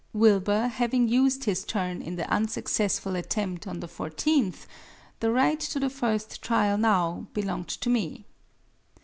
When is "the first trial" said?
5.79-6.75